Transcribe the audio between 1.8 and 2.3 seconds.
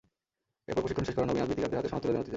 সনদ তুলে দেন অতিথিরা।